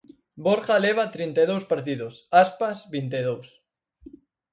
[0.45, 2.13] Borja leva trinta e dous partidos,
[2.43, 3.47] Aspas vinte e dous.